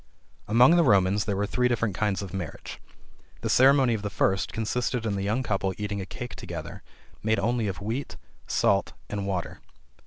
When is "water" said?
9.27-9.61